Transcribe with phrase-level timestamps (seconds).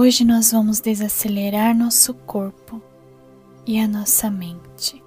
[0.00, 2.80] Hoje nós vamos desacelerar nosso corpo
[3.66, 5.02] e a nossa mente.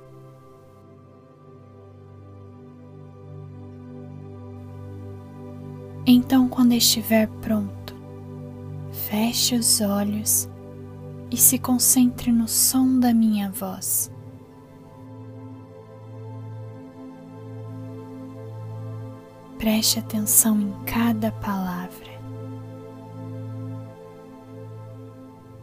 [6.06, 7.96] Então, quando estiver pronto,
[8.92, 10.50] feche os olhos
[11.32, 14.12] e se concentre no som da minha voz.
[19.58, 22.11] Preste atenção em cada palavra.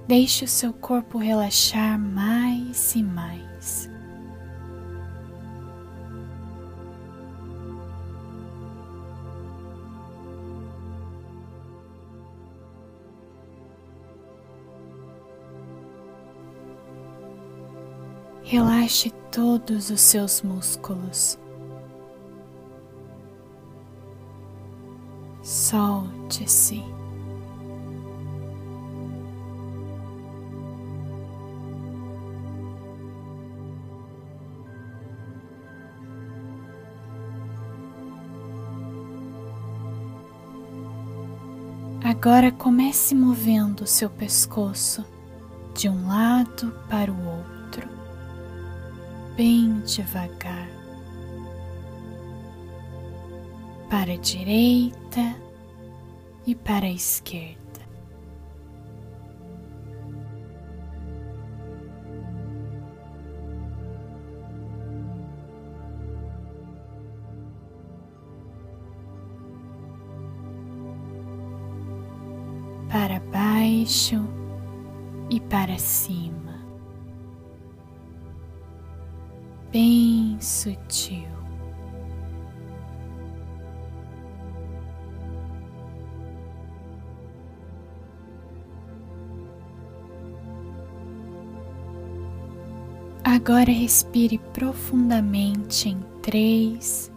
[0.08, 3.90] Deixe o seu corpo relaxar mais e mais.
[18.42, 21.38] Relaxe todos os seus músculos.
[25.42, 26.97] Solte-se.
[42.08, 45.04] Agora comece movendo seu pescoço
[45.74, 47.86] de um lado para o outro,
[49.36, 50.70] bem devagar,
[53.90, 55.36] para a direita
[56.46, 57.67] e para a esquerda.
[72.88, 74.26] Para baixo
[75.30, 76.54] e para cima,
[79.70, 81.38] bem sutil.
[93.24, 97.12] Agora respire profundamente em três,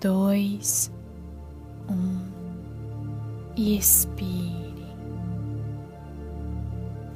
[0.00, 0.92] dois,
[1.88, 2.20] um
[3.56, 4.61] e expire.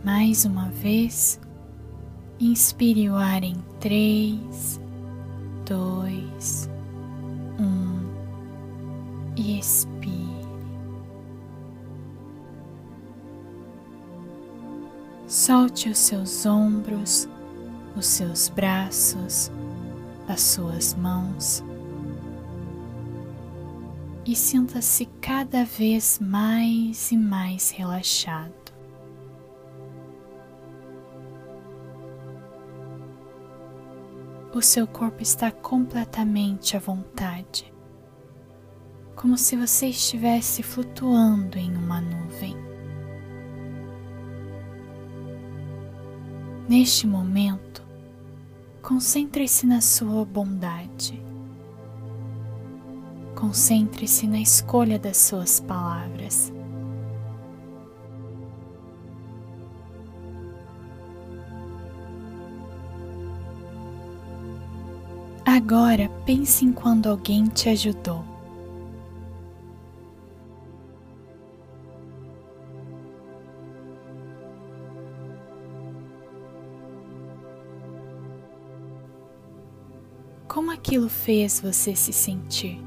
[0.06, 1.40] Mais uma vez,
[2.38, 4.80] inspire o ar em três,
[5.68, 6.70] dois,
[7.58, 8.06] um
[9.36, 10.46] e expire.
[15.26, 17.28] Solte os seus ombros,
[17.96, 19.50] os seus braços,
[20.28, 21.64] as suas mãos
[24.24, 28.66] e sinta-se cada vez mais e mais relaxado.
[34.56, 37.70] O seu corpo está completamente à vontade,
[39.14, 42.56] como se você estivesse flutuando em uma nuvem.
[46.66, 47.82] Neste momento,
[48.80, 51.22] concentre-se na sua bondade.
[53.34, 56.50] Concentre-se na escolha das suas palavras.
[65.56, 68.22] Agora pense em quando alguém te ajudou.
[80.46, 82.78] Como aquilo fez você se sentir?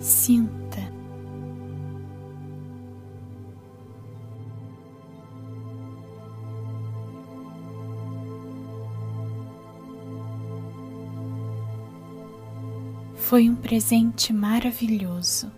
[0.00, 0.81] Sinta.
[13.32, 15.50] Foi um presente maravilhoso.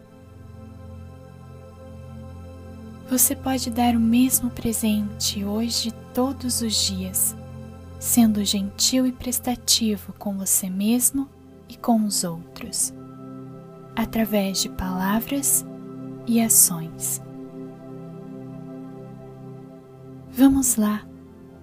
[3.10, 7.36] Você pode dar o mesmo presente hoje todos os dias,
[7.98, 11.28] sendo gentil e prestativo com você mesmo
[11.68, 12.94] e com os outros,
[13.96, 15.66] através de palavras
[16.28, 17.20] e ações.
[20.30, 21.04] Vamos lá,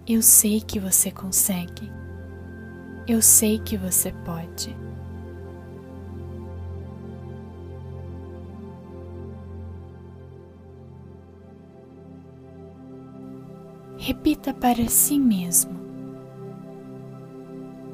[0.05, 1.89] eu sei que você consegue,
[3.07, 4.90] eu sei que você pode.
[14.01, 15.79] Repita para si mesmo: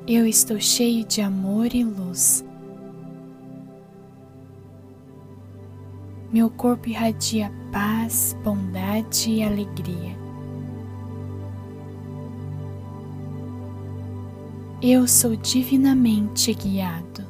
[0.08, 2.46] Eu estou cheio de amor e luz.
[6.32, 10.18] Meu corpo irradia paz, bondade e alegria.
[14.82, 17.26] Eu sou divinamente guiado.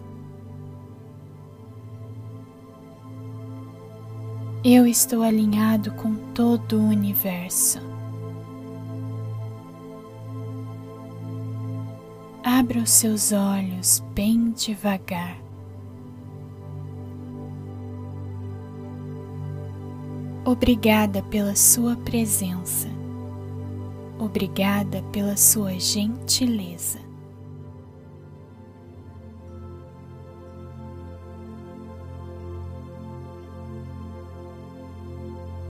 [4.64, 7.97] Eu estou alinhado com todo o universo.
[12.60, 15.38] Abra os seus olhos bem devagar.
[20.44, 22.88] Obrigada pela sua presença.
[24.18, 26.98] Obrigada pela sua gentileza.